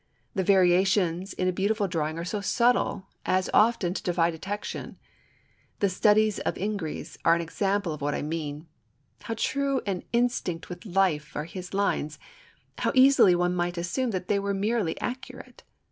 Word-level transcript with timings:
The 0.33 0.43
variations 0.43 1.31
in 1.33 1.47
a 1.47 1.51
beautiful 1.53 1.87
drawing 1.87 2.17
are 2.17 2.25
so 2.25 2.41
subtle 2.41 3.05
as 3.23 3.51
often 3.53 3.93
to 3.93 4.01
defy 4.01 4.31
detection. 4.31 4.97
The 5.77 5.89
studies 5.89 6.39
of 6.39 6.57
Ingres 6.57 7.19
are 7.23 7.35
an 7.35 7.41
instance 7.41 7.85
of 7.85 8.01
what 8.01 8.15
I 8.15 8.23
mean. 8.23 8.65
How 9.21 9.35
true 9.37 9.79
and 9.85 10.01
instinct 10.11 10.69
with 10.69 10.87
life 10.87 11.35
are 11.35 11.45
his 11.45 11.75
lines, 11.75 12.17
and 12.77 12.85
how 12.85 12.91
easily 12.95 13.35
one 13.35 13.53
might 13.53 13.77
assume 13.77 14.09
that 14.09 14.27
they 14.27 14.39
were 14.39 14.55
merely 14.55 14.99
accurate. 14.99 15.61